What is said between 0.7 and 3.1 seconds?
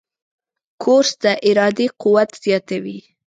کورس د ارادې قوت زیاتوي.